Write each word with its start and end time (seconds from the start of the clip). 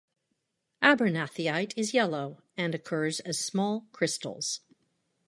Abernathyite 0.81 1.73
is 1.77 1.93
yellow 1.93 2.41
and 2.57 2.73
occurs 2.73 3.19
as 3.19 3.37
small 3.37 3.85
crystals. 3.91 4.61